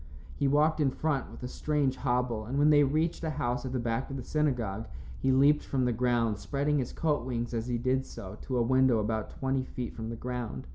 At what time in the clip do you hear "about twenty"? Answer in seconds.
8.97-9.63